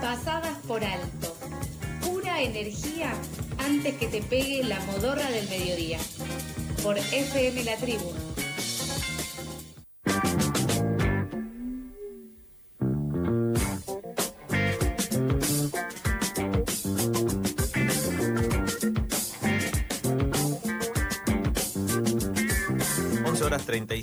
pasadas 0.00 0.56
por 0.66 0.84
alto. 0.84 1.36
Pura 2.04 2.40
energía 2.42 3.12
antes 3.58 3.94
que 3.96 4.06
te 4.06 4.22
pegue 4.22 4.64
la 4.64 4.80
modorra 4.80 5.30
del 5.30 5.48
mediodía. 5.48 5.98
Por 6.82 6.96
FM 6.96 7.64
La 7.64 7.76
Tribu 7.76 8.27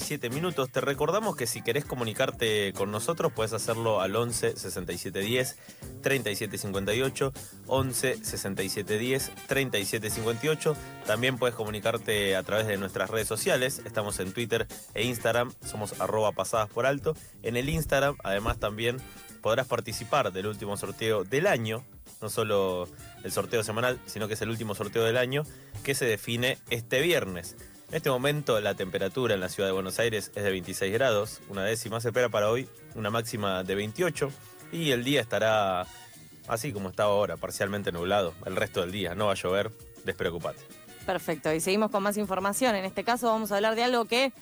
37 0.05 0.35
minutos. 0.35 0.69
Te 0.69 0.81
recordamos 0.81 1.35
que 1.35 1.47
si 1.47 1.63
querés 1.63 1.83
comunicarte 1.83 2.73
con 2.73 2.91
nosotros, 2.91 3.31
puedes 3.33 3.53
hacerlo 3.53 4.01
al 4.01 4.15
11 4.15 4.55
67 4.55 5.19
10 5.19 5.57
37 6.03 6.57
58, 6.59 7.33
11 7.65 8.23
67 8.23 8.99
10 8.99 9.31
37 9.47 10.09
58. 10.11 10.75
También 11.07 11.39
puedes 11.39 11.55
comunicarte 11.55 12.35
a 12.35 12.43
través 12.43 12.67
de 12.67 12.77
nuestras 12.77 13.09
redes 13.09 13.27
sociales. 13.27 13.81
Estamos 13.83 14.19
en 14.19 14.31
Twitter 14.31 14.67
e 14.93 15.05
Instagram, 15.05 15.51
somos 15.65 15.99
arroba 15.99 16.33
pasadas 16.33 16.69
por 16.69 16.85
alto. 16.85 17.15
En 17.41 17.57
el 17.57 17.67
Instagram, 17.67 18.15
además, 18.23 18.59
también 18.59 18.97
podrás 19.41 19.65
participar 19.65 20.31
del 20.31 20.45
último 20.45 20.77
sorteo 20.77 21.23
del 21.23 21.47
año, 21.47 21.83
no 22.21 22.29
solo 22.29 22.87
el 23.23 23.31
sorteo 23.31 23.63
semanal, 23.63 23.99
sino 24.05 24.27
que 24.27 24.35
es 24.35 24.41
el 24.43 24.51
último 24.51 24.75
sorteo 24.75 25.03
del 25.03 25.17
año 25.17 25.41
que 25.83 25.95
se 25.95 26.05
define 26.05 26.59
este 26.69 27.01
viernes. 27.01 27.55
En 27.89 27.97
este 27.97 28.09
momento 28.09 28.59
la 28.61 28.73
temperatura 28.73 29.35
en 29.35 29.39
la 29.39 29.49
ciudad 29.49 29.69
de 29.69 29.73
Buenos 29.73 29.99
Aires 29.99 30.31
es 30.35 30.43
de 30.43 30.49
26 30.49 30.91
grados, 30.91 31.39
una 31.49 31.63
décima 31.63 32.01
se 32.01 32.09
espera 32.09 32.29
para 32.29 32.49
hoy 32.49 32.67
una 32.95 33.11
máxima 33.11 33.63
de 33.63 33.75
28 33.75 34.31
y 34.71 34.89
el 34.89 35.03
día 35.03 35.21
estará 35.21 35.85
así 36.47 36.73
como 36.73 36.89
está 36.89 37.03
ahora, 37.03 37.37
parcialmente 37.37 37.91
nublado, 37.91 38.33
el 38.45 38.55
resto 38.55 38.81
del 38.81 38.91
día, 38.91 39.13
no 39.13 39.27
va 39.27 39.33
a 39.33 39.35
llover, 39.35 39.71
despreocupate. 40.03 40.59
Perfecto, 41.05 41.53
y 41.53 41.59
seguimos 41.59 41.91
con 41.91 42.01
más 42.01 42.17
información. 42.17 42.75
En 42.75 42.85
este 42.85 43.03
caso 43.03 43.27
vamos 43.27 43.51
a 43.51 43.57
hablar 43.57 43.75
de 43.75 43.83
algo 43.83 44.05
que 44.05 44.33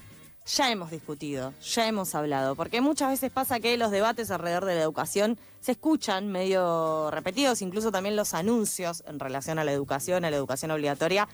ya 0.46 0.72
hemos 0.72 0.90
discutido, 0.92 1.54
ya 1.62 1.88
hemos 1.88 2.16
hablado, 2.16 2.56
porque 2.56 2.80
muchas 2.80 3.10
veces 3.10 3.30
pasa 3.30 3.60
que 3.60 3.78
los 3.78 3.92
debates 3.92 4.32
alrededor 4.32 4.66
de 4.66 4.76
la 4.76 4.82
educación 4.82 5.38
se 5.60 5.74
escuchan 5.74 6.30
medio 6.30 7.12
repetidos, 7.12 7.62
incluso 7.62 7.92
también 7.92 8.16
los 8.16 8.34
anuncios 8.34 9.04
en 9.06 9.20
relación 9.20 9.60
a 9.60 9.66
la 9.66 9.74
educación, 9.74 10.24
a 10.24 10.32
la 10.32 10.38
educación 10.38 10.72
obligatoria, 10.72 11.28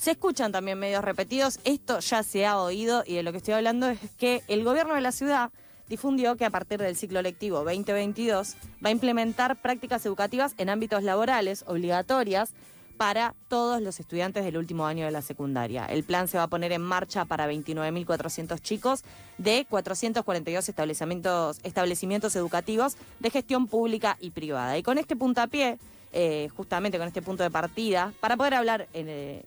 se 0.00 0.12
escuchan 0.12 0.50
también 0.50 0.78
medios 0.78 1.04
repetidos, 1.04 1.60
esto 1.64 2.00
ya 2.00 2.22
se 2.22 2.46
ha 2.46 2.58
oído 2.58 3.04
y 3.06 3.16
de 3.16 3.22
lo 3.22 3.32
que 3.32 3.36
estoy 3.36 3.52
hablando 3.52 3.86
es 3.90 3.98
que 4.16 4.42
el 4.48 4.64
gobierno 4.64 4.94
de 4.94 5.02
la 5.02 5.12
ciudad 5.12 5.50
difundió 5.90 6.36
que 6.36 6.46
a 6.46 6.50
partir 6.50 6.80
del 6.80 6.96
ciclo 6.96 7.20
lectivo 7.20 7.58
2022 7.58 8.56
va 8.82 8.88
a 8.88 8.92
implementar 8.92 9.60
prácticas 9.60 10.06
educativas 10.06 10.54
en 10.56 10.70
ámbitos 10.70 11.02
laborales 11.02 11.64
obligatorias 11.66 12.54
para 12.96 13.34
todos 13.48 13.82
los 13.82 14.00
estudiantes 14.00 14.42
del 14.42 14.56
último 14.56 14.86
año 14.86 15.04
de 15.04 15.10
la 15.10 15.20
secundaria. 15.20 15.84
El 15.84 16.02
plan 16.02 16.28
se 16.28 16.38
va 16.38 16.44
a 16.44 16.48
poner 16.48 16.72
en 16.72 16.80
marcha 16.80 17.26
para 17.26 17.46
29.400 17.52 18.58
chicos 18.62 19.04
de 19.36 19.66
442 19.68 20.66
establecimientos, 20.66 21.60
establecimientos 21.62 22.34
educativos 22.36 22.96
de 23.18 23.28
gestión 23.28 23.66
pública 23.66 24.16
y 24.18 24.30
privada. 24.30 24.78
Y 24.78 24.82
con 24.82 24.96
este 24.96 25.14
puntapié, 25.14 25.78
eh, 26.14 26.48
justamente 26.56 26.96
con 26.96 27.06
este 27.06 27.20
punto 27.20 27.42
de 27.42 27.50
partida, 27.50 28.14
para 28.20 28.38
poder 28.38 28.54
hablar 28.54 28.88
en, 28.94 29.10
eh, 29.10 29.44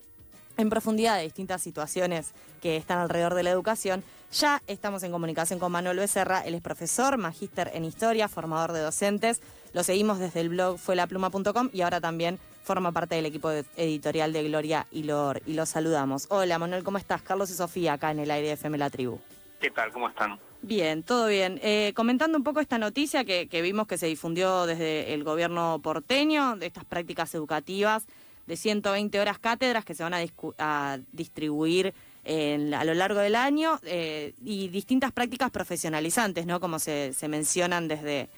en 0.57 0.69
profundidad 0.69 1.17
de 1.17 1.23
distintas 1.23 1.61
situaciones 1.61 2.33
que 2.61 2.77
están 2.77 2.99
alrededor 2.99 3.33
de 3.33 3.43
la 3.43 3.49
educación. 3.49 4.03
Ya 4.31 4.61
estamos 4.67 5.03
en 5.03 5.11
comunicación 5.11 5.59
con 5.59 5.71
Manuel 5.71 5.97
Becerra, 5.97 6.41
él 6.41 6.55
es 6.55 6.61
profesor, 6.61 7.17
magíster 7.17 7.71
en 7.73 7.85
historia, 7.85 8.27
formador 8.27 8.71
de 8.71 8.81
docentes. 8.81 9.41
Lo 9.73 9.83
seguimos 9.83 10.19
desde 10.19 10.41
el 10.41 10.49
blog 10.49 10.77
fuelapluma.com 10.77 11.69
y 11.71 11.81
ahora 11.81 12.01
también 12.01 12.39
forma 12.63 12.91
parte 12.91 13.15
del 13.15 13.25
equipo 13.25 13.51
editorial 13.51 14.33
de 14.33 14.43
Gloria 14.43 14.87
y, 14.91 15.03
Lor, 15.03 15.41
y 15.45 15.53
lo 15.53 15.65
saludamos. 15.65 16.27
Hola 16.29 16.57
Manuel, 16.57 16.83
¿cómo 16.83 16.97
estás? 16.97 17.21
Carlos 17.21 17.49
y 17.49 17.53
Sofía 17.53 17.93
acá 17.93 18.11
en 18.11 18.19
el 18.19 18.31
aire 18.31 18.47
de 18.47 18.53
FM 18.53 18.77
La 18.77 18.89
Tribu. 18.89 19.19
¿Qué 19.59 19.69
tal? 19.69 19.91
¿Cómo 19.91 20.09
están? 20.09 20.39
Bien, 20.61 21.03
todo 21.03 21.27
bien. 21.27 21.59
Eh, 21.61 21.91
comentando 21.93 22.37
un 22.37 22.43
poco 22.43 22.61
esta 22.61 22.77
noticia 22.77 23.25
que, 23.25 23.47
que 23.49 23.61
vimos 23.61 23.85
que 23.85 23.97
se 23.97 24.07
difundió 24.07 24.65
desde 24.65 25.13
el 25.13 25.23
gobierno 25.23 25.79
porteño, 25.83 26.55
de 26.55 26.67
estas 26.67 26.85
prácticas 26.85 27.35
educativas 27.35 28.07
de 28.47 28.55
120 28.55 29.19
horas 29.19 29.39
cátedras 29.39 29.85
que 29.85 29.93
se 29.93 30.03
van 30.03 30.13
a, 30.13 30.99
distribuir 31.11 31.93
a 32.25 32.85
lo 32.85 32.93
largo 32.93 33.19
del 33.19 33.35
año 33.35 33.79
eh, 33.83 34.33
y 34.43 34.69
distintas 34.69 35.11
prácticas 35.11 35.51
profesionalizantes, 35.51 36.45
¿no? 36.45 36.59
Como 36.59 36.79
se, 36.79 37.13
se, 37.13 37.27
mencionan 37.27 37.87
desde, 37.87 38.29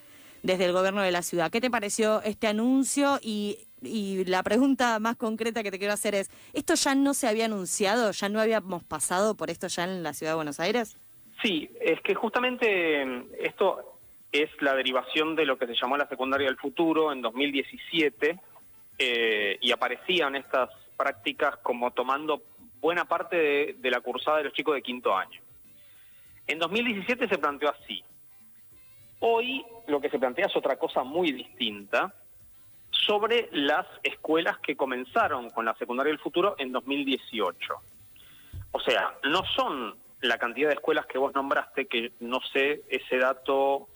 desde 0.43 0.65
el 0.65 0.73
gobierno 0.73 1.01
de 1.01 1.11
la 1.11 1.21
ciudad. 1.21 1.51
¿Qué 1.51 1.61
te 1.61 1.69
pareció 1.69 2.21
este 2.23 2.47
anuncio? 2.47 3.19
Y, 3.21 3.59
y 3.81 4.25
la 4.25 4.43
pregunta 4.43 4.99
más 4.99 5.17
concreta 5.17 5.63
que 5.63 5.71
te 5.71 5.79
quiero 5.79 5.93
hacer 5.93 6.15
es, 6.15 6.29
¿esto 6.53 6.75
ya 6.75 6.95
no 6.95 7.13
se 7.13 7.27
había 7.27 7.45
anunciado? 7.45 8.11
¿Ya 8.11 8.29
no 8.29 8.39
habíamos 8.39 8.83
pasado 8.83 9.35
por 9.35 9.49
esto 9.49 9.67
ya 9.67 9.83
en 9.83 10.03
la 10.03 10.13
ciudad 10.13 10.33
de 10.33 10.37
Buenos 10.37 10.59
Aires? 10.59 10.97
Sí, 11.43 11.69
es 11.81 12.01
que 12.01 12.15
justamente 12.15 13.03
esto 13.39 13.99
es 14.31 14.49
la 14.61 14.75
derivación 14.75 15.35
de 15.35 15.45
lo 15.45 15.57
que 15.57 15.67
se 15.67 15.75
llamó 15.75 15.97
la 15.97 16.07
secundaria 16.07 16.47
del 16.47 16.57
futuro 16.57 17.11
en 17.11 17.21
2017, 17.21 18.39
eh, 18.97 19.57
y 19.61 19.71
aparecían 19.71 20.35
estas 20.35 20.69
prácticas 20.95 21.57
como 21.57 21.91
tomando 21.91 22.41
buena 22.79 23.05
parte 23.05 23.75
de, 23.77 23.91
la 23.91 24.01
cursada 24.01 24.37
de 24.37 24.45
los 24.45 24.53
chicos 24.53 24.75
de 24.75 24.81
quinto 24.81 25.15
año. 25.15 25.41
En 26.47 26.59
2017 26.59 27.27
se 27.27 27.37
planteó 27.37 27.69
así. 27.69 28.03
Hoy 29.19 29.65
lo 29.87 29.99
que 29.99 30.09
se 30.09 30.19
plantea 30.19 30.45
es 30.45 30.55
otra 30.55 30.77
cosa 30.77 31.03
muy 31.03 31.31
distinta 31.31 32.13
sobre 32.91 33.49
las 33.51 33.85
escuelas 34.03 34.59
que 34.59 34.77
comenzaron 34.77 35.49
con 35.49 35.65
la 35.65 35.75
secundaria 35.75 36.11
del 36.11 36.19
futuro 36.19 36.55
en 36.57 36.71
2018. 36.71 37.73
O 38.71 38.79
sea, 38.79 39.17
no 39.23 39.41
son 39.55 39.95
la 40.21 40.37
cantidad 40.37 40.69
de 40.69 40.75
escuelas 40.75 41.05
que 41.07 41.17
vos 41.17 41.33
nombraste, 41.33 41.87
que 41.87 42.13
no 42.19 42.39
sé 42.53 42.83
ese 42.89 43.17
dato... 43.17 43.87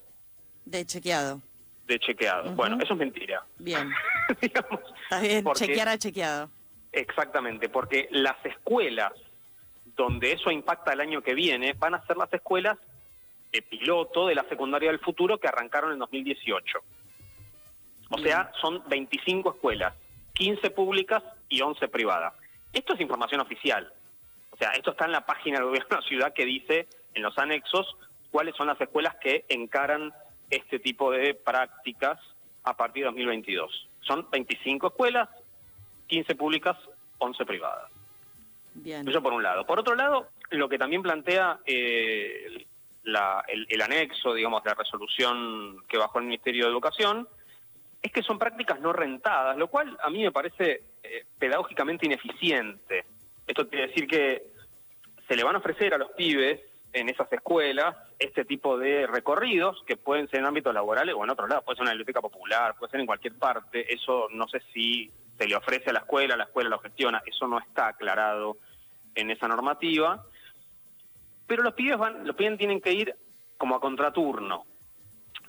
De 0.65 0.85
chequeado 0.85 1.41
de 1.89 1.99
chequeado. 1.99 2.51
Bueno, 2.53 2.77
eso 2.81 2.93
es 2.93 2.99
mentira. 2.99 3.43
Bien. 3.57 3.91
Está 4.41 5.19
bien, 5.19 5.43
chequear 5.53 5.89
a 5.89 5.97
chequeado. 5.97 6.49
Exactamente, 6.91 7.67
porque 7.67 8.07
las 8.11 8.37
escuelas 8.45 9.11
donde 9.95 10.31
eso 10.31 10.51
impacta 10.51 10.93
el 10.93 11.01
año 11.01 11.21
que 11.21 11.33
viene 11.33 11.73
van 11.73 11.95
a 11.95 12.05
ser 12.05 12.15
las 12.15 12.31
escuelas 12.31 12.77
de 13.51 13.61
piloto 13.63 14.27
de 14.27 14.35
la 14.35 14.43
secundaria 14.43 14.91
del 14.91 14.99
futuro 14.99 15.39
que 15.39 15.47
arrancaron 15.47 15.91
en 15.91 15.99
2018. 15.99 16.79
O 18.11 18.17
sea, 18.19 18.51
son 18.61 18.83
25 18.87 19.55
escuelas, 19.55 19.93
15 20.33 20.69
públicas 20.71 21.23
y 21.49 21.61
11 21.61 21.87
privadas. 21.87 22.33
Esto 22.71 22.93
es 22.93 23.01
información 23.01 23.41
oficial. 23.41 23.91
O 24.51 24.57
sea, 24.57 24.71
esto 24.71 24.91
está 24.91 25.05
en 25.05 25.11
la 25.11 25.25
página 25.25 25.57
del 25.57 25.67
gobierno 25.67 25.89
de 25.89 25.95
la 25.95 26.07
ciudad 26.07 26.33
que 26.33 26.45
dice 26.45 26.87
en 27.13 27.23
los 27.23 27.37
anexos 27.37 27.97
cuáles 28.31 28.55
son 28.55 28.67
las 28.67 28.79
escuelas 28.79 29.15
que 29.21 29.45
encaran 29.49 30.13
este 30.49 30.79
tipo 30.79 31.11
de 31.11 31.33
prácticas 31.33 32.19
a 32.63 32.75
partir 32.75 33.03
de 33.03 33.07
2022. 33.07 33.87
Son 34.01 34.27
25 34.31 34.87
escuelas, 34.87 35.29
15 36.07 36.35
públicas, 36.35 36.77
11 37.19 37.45
privadas. 37.45 37.91
Bien. 38.73 39.07
Eso 39.07 39.21
por 39.21 39.33
un 39.33 39.43
lado. 39.43 39.65
Por 39.65 39.79
otro 39.79 39.95
lado, 39.95 40.29
lo 40.51 40.69
que 40.69 40.77
también 40.77 41.01
plantea 41.01 41.59
eh, 41.65 42.65
el, 43.03 43.81
anexo, 43.81 44.33
digamos, 44.33 44.63
de 44.63 44.69
la 44.69 44.75
resolución 44.75 45.83
que 45.87 45.97
bajó 45.97 46.19
el 46.19 46.25
Ministerio 46.25 46.65
de 46.65 46.71
Educación, 46.71 47.27
es 48.01 48.11
que 48.11 48.23
son 48.23 48.39
prácticas 48.39 48.79
no 48.79 48.93
rentadas, 48.93 49.57
lo 49.57 49.67
cual 49.67 49.97
a 50.01 50.09
mí 50.09 50.23
me 50.23 50.31
parece 50.31 50.83
eh, 51.03 51.25
pedagógicamente 51.37 52.05
ineficiente. 52.05 53.05
Esto 53.45 53.67
quiere 53.67 53.87
decir 53.87 54.07
que 54.07 54.51
se 55.27 55.35
le 55.35 55.43
van 55.43 55.55
a 55.55 55.59
ofrecer 55.59 55.93
a 55.93 55.97
los 55.97 56.11
pibes 56.11 56.61
en 56.93 57.09
esas 57.09 57.31
escuelas 57.31 57.95
este 58.17 58.45
tipo 58.45 58.77
de 58.77 59.07
recorridos 59.07 59.81
que 59.85 59.97
pueden 59.97 60.27
ser 60.29 60.39
en 60.39 60.47
ámbitos 60.47 60.73
laborales 60.73 61.15
o 61.17 61.23
en 61.23 61.29
otros 61.29 61.49
lados, 61.49 61.63
puede 61.63 61.77
ser 61.77 61.83
una 61.83 61.91
biblioteca 61.91 62.21
popular, 62.21 62.75
puede 62.77 62.91
ser 62.91 62.99
en 62.99 63.05
cualquier 63.05 63.35
parte, 63.35 63.93
eso 63.93 64.27
no 64.31 64.47
sé 64.47 64.61
si 64.73 65.11
se 65.37 65.47
le 65.47 65.55
ofrece 65.55 65.89
a 65.89 65.93
la 65.93 65.99
escuela, 65.99 66.35
la 66.35 66.45
escuela 66.45 66.69
lo 66.69 66.79
gestiona, 66.79 67.21
eso 67.25 67.47
no 67.47 67.59
está 67.59 67.87
aclarado 67.87 68.57
en 69.15 69.31
esa 69.31 69.47
normativa, 69.47 70.25
pero 71.47 71.63
los 71.63 71.73
pibes 71.73 71.97
van, 71.97 72.27
los 72.27 72.35
pibes 72.35 72.57
tienen 72.57 72.81
que 72.81 72.93
ir 72.93 73.15
como 73.57 73.75
a 73.75 73.79
contraturno 73.79 74.65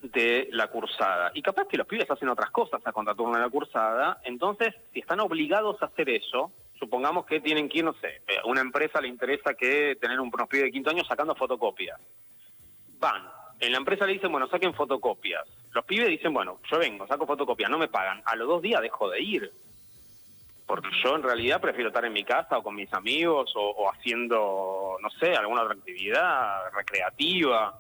de 0.03 0.49
la 0.53 0.69
cursada. 0.69 1.31
Y 1.35 1.43
capaz 1.43 1.67
que 1.67 1.77
los 1.77 1.87
pibes 1.87 2.11
hacen 2.11 2.29
otras 2.29 2.51
cosas 2.51 2.81
a 2.85 2.93
contraturno 2.93 3.35
de 3.35 3.43
la 3.43 3.51
cursada, 3.51 4.21
entonces 4.25 4.75
si 4.93 5.01
están 5.01 5.21
obligados 5.21 5.83
a 5.83 5.87
hacer 5.87 6.09
eso, 6.09 6.53
supongamos 6.81 7.27
que 7.27 7.41
tienen 7.41 7.69
que 7.69 7.83
no 7.83 7.93
sé, 7.93 8.23
una 8.47 8.63
empresa 8.63 9.01
le 9.01 9.09
interesa 9.09 9.55
que 9.55 9.97
tener 10.01 10.19
un 10.19 10.31
pibes 10.31 10.65
de 10.65 10.73
quinto 10.73 10.91
año 10.91 11.05
sacando 11.05 11.37
fotocopias. 11.37 12.01
Van, 12.99 13.23
en 13.61 13.73
la 13.73 13.79
empresa 13.79 14.07
le 14.07 14.15
dicen, 14.15 14.33
bueno, 14.33 14.49
saquen 14.49 14.75
fotocopias. 14.75 15.47
Los 15.73 15.85
pibes 15.85 16.09
dicen, 16.09 16.33
bueno, 16.33 16.59
yo 16.71 16.79
vengo, 16.79 17.07
saco 17.07 17.27
fotocopias, 17.27 17.71
no 17.71 17.79
me 17.79 17.89
pagan. 17.89 18.23
A 18.25 18.35
los 18.35 18.49
dos 18.49 18.63
días 18.63 18.81
dejo 18.81 19.09
de 19.11 19.21
ir. 19.21 19.53
Porque 20.67 20.89
yo 21.05 21.17
en 21.17 21.23
realidad 21.23 21.61
prefiero 21.61 21.89
estar 21.89 22.05
en 22.05 22.13
mi 22.13 22.25
casa 22.25 22.59
o 22.59 22.63
con 22.63 22.75
mis 22.75 22.93
amigos 22.95 23.53
o, 23.57 23.91
haciendo, 23.91 24.97
no 25.01 25.11
sé, 25.11 25.35
alguna 25.35 25.63
otra 25.63 25.75
actividad 25.75 26.73
recreativa. 26.73 27.79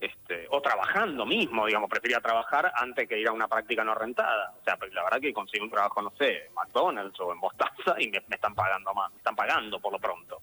Este, 0.00 0.46
o 0.50 0.60
trabajando 0.60 1.26
mismo, 1.26 1.66
digamos, 1.66 1.90
prefería 1.90 2.20
trabajar 2.20 2.72
antes 2.74 3.08
que 3.08 3.18
ir 3.18 3.28
a 3.28 3.32
una 3.32 3.48
práctica 3.48 3.82
no 3.82 3.94
rentada. 3.94 4.54
O 4.60 4.64
sea, 4.64 4.76
pues, 4.76 4.92
la 4.92 5.02
verdad 5.02 5.20
que 5.20 5.32
conseguí 5.32 5.62
un 5.62 5.70
trabajo, 5.70 6.00
no 6.02 6.12
sé, 6.16 6.46
en 6.46 6.54
McDonald's 6.54 7.18
o 7.20 7.32
en 7.32 7.38
Mostaza 7.38 7.96
y 7.98 8.08
me, 8.08 8.22
me 8.28 8.36
están 8.36 8.54
pagando 8.54 8.94
más, 8.94 9.10
me 9.10 9.18
están 9.18 9.34
pagando 9.34 9.80
por 9.80 9.92
lo 9.92 9.98
pronto. 9.98 10.40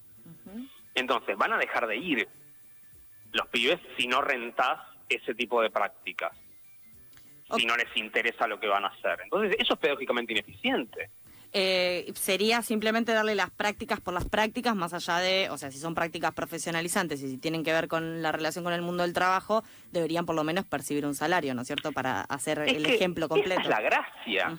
Entonces, 0.94 1.38
van 1.38 1.54
a 1.54 1.58
dejar 1.58 1.88
de 1.88 1.98
ir 1.98 2.28
los 3.32 3.48
pibes 3.48 3.80
si 3.98 4.08
no 4.08 4.22
rentás 4.22 4.80
ese 5.10 5.36
tipo 5.36 5.62
de 5.62 5.70
prácticas, 5.70 6.32
si 7.56 7.66
no 7.66 7.76
les 7.76 7.96
interesa 7.98 8.48
lo 8.48 8.60
que 8.60 8.68
van 8.68 8.86
a 8.86 8.88
hacer. 8.88 9.20
Entonces, 9.24 9.56
eso 9.60 9.74
es 9.74 9.80
pedagógicamente 9.80 10.34
ineficiente. 10.34 11.10
Eh, 11.58 12.12
sería 12.16 12.62
simplemente 12.62 13.14
darle 13.14 13.34
las 13.34 13.50
prácticas 13.50 14.02
por 14.02 14.14
las 14.14 14.28
prácticas, 14.28 14.76
más 14.76 14.94
allá 14.94 15.20
de, 15.20 15.50
o 15.50 15.58
sea, 15.58 15.72
si 15.72 15.80
son 15.80 15.96
prácticas 15.96 16.34
profesionalizantes 16.34 17.22
y 17.22 17.30
si 17.30 17.38
tienen 17.38 17.64
que 17.64 17.72
ver 17.72 17.88
con 17.88 18.22
la 18.22 18.34
relación 18.34 18.66
con 18.66 18.74
el 18.74 18.82
mundo 18.82 19.04
del 19.04 19.14
trabajo, 19.14 19.64
deberían 19.90 20.26
por 20.26 20.36
lo 20.36 20.44
menos 20.44 20.66
percibir 20.66 21.06
un 21.06 21.16
salario, 21.16 21.56
¿no 21.56 21.62
es 21.62 21.68
cierto? 21.68 21.94
Para 21.94 22.20
hacer 22.24 22.60
Es 22.60 22.74
el 22.74 22.86
que 22.86 22.96
ejemplo 22.96 23.30
completo. 23.30 23.62
Esa 23.62 23.70
es 23.70 23.70
la 23.70 23.82
gracia. 23.82 24.58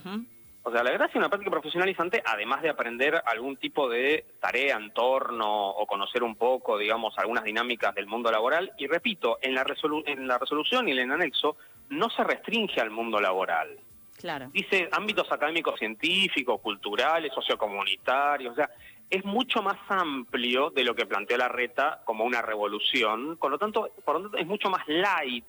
O 0.63 0.73
sea, 0.73 0.83
la 0.83 0.91
gracia 0.91 1.13
de 1.13 1.19
una 1.19 1.29
práctica 1.29 1.51
profesionalizante, 1.51 2.23
además 2.25 2.63
de 2.63 2.71
aprender 2.71 3.23
algún 3.27 3.59
tipo 3.59 3.91
de 3.91 4.25
tarea, 4.41 4.79
entorno 4.79 5.69
o 5.69 5.87
conocer 5.87 6.23
un 6.23 6.35
poco, 6.35 6.79
digamos, 6.79 7.13
algunas 7.19 7.45
dinámicas 7.45 7.95
del 7.95 8.07
mundo 8.07 8.33
laboral, 8.33 8.73
y 8.79 8.87
repito, 8.87 9.39
en 9.43 9.55
la, 9.55 9.65
resolu- 9.67 10.03
en 10.07 10.27
la 10.27 10.39
resolución 10.39 10.89
y 10.89 10.93
en 10.93 10.99
el 11.01 11.13
anexo 11.13 11.59
no 11.91 12.09
se 12.09 12.25
restringe 12.25 12.81
al 12.81 12.91
mundo 12.91 13.21
laboral. 13.21 13.79
Dice 14.53 14.89
ámbitos 14.93 15.31
académicos, 15.31 15.79
científicos, 15.79 16.61
culturales, 16.61 17.33
sociocomunitarios, 17.33 18.53
o 18.53 18.57
sea, 18.57 18.71
es 19.09 19.25
mucho 19.25 19.63
más 19.63 19.77
amplio 19.89 20.71
de 20.71 20.85
lo 20.85 20.95
que 20.95 21.07
planteó 21.07 21.37
la 21.37 21.49
reta 21.49 22.03
como 22.05 22.25
una 22.25 22.43
revolución, 22.43 23.37
con 23.37 23.51
lo 23.51 23.59
tanto, 23.59 23.91
por 24.05 24.17
lo 24.17 24.23
tanto 24.23 24.39
es 24.39 24.47
mucho 24.47 24.69
más 24.69 24.87
light 24.89 25.45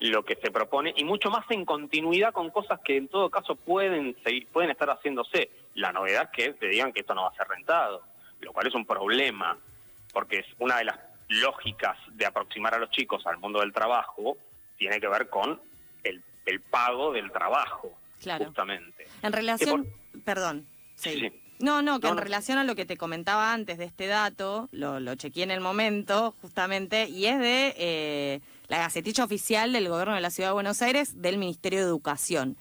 lo 0.00 0.24
que 0.24 0.34
se 0.34 0.50
propone 0.50 0.92
y 0.96 1.04
mucho 1.04 1.30
más 1.30 1.48
en 1.50 1.64
continuidad 1.64 2.32
con 2.32 2.50
cosas 2.50 2.80
que 2.80 2.96
en 2.96 3.06
todo 3.06 3.30
caso 3.30 3.54
pueden 3.54 4.16
seguir, 4.24 4.48
pueden 4.48 4.70
estar 4.70 4.90
haciéndose. 4.90 5.50
La 5.74 5.92
novedad 5.92 6.24
es 6.24 6.30
que 6.30 6.52
te 6.54 6.66
digan 6.66 6.92
que 6.92 7.00
esto 7.00 7.14
no 7.14 7.22
va 7.22 7.28
a 7.28 7.36
ser 7.36 7.46
rentado, 7.46 8.02
lo 8.40 8.52
cual 8.52 8.66
es 8.66 8.74
un 8.74 8.84
problema, 8.84 9.56
porque 10.12 10.40
es 10.40 10.46
una 10.58 10.78
de 10.78 10.84
las 10.86 10.98
lógicas 11.28 11.96
de 12.14 12.26
aproximar 12.26 12.74
a 12.74 12.78
los 12.78 12.90
chicos 12.90 13.24
al 13.26 13.38
mundo 13.38 13.60
del 13.60 13.72
trabajo, 13.72 14.36
tiene 14.76 15.00
que 15.00 15.06
ver 15.08 15.28
con 15.28 15.60
el, 16.46 16.60
pago 16.60 17.12
del 17.12 17.30
trabajo, 17.32 17.90
Claro. 18.20 18.46
justamente. 18.46 19.06
En 19.22 19.32
relación, 19.32 19.86
perdón, 20.24 20.66
sí. 20.94 21.10
Sí. 21.20 21.32
No, 21.58 21.80
no, 21.80 22.00
que 22.00 22.06
No, 22.08 22.14
en 22.14 22.16
no. 22.16 22.22
relación 22.22 22.58
a 22.58 22.64
lo 22.64 22.74
que 22.74 22.84
te 22.86 22.96
comentaba 22.96 23.52
antes 23.52 23.78
de 23.78 23.84
este 23.84 24.08
dato, 24.08 24.68
lo, 24.72 24.98
lo 24.98 25.14
chequeé 25.14 25.44
en 25.44 25.52
el 25.52 25.60
momento, 25.60 26.34
justamente, 26.42 27.08
y 27.08 27.26
es 27.26 27.38
de 27.38 27.74
eh, 27.78 28.40
la 28.66 28.78
gacetilla 28.78 29.22
oficial 29.22 29.72
del 29.72 29.88
gobierno 29.88 30.16
de 30.16 30.20
la 30.20 30.30
Ciudad 30.30 30.48
de 30.48 30.54
Buenos 30.54 30.82
Aires 30.82 31.22
del 31.22 31.38
Ministerio 31.38 31.78
de 31.80 31.84
Educación, 31.86 32.56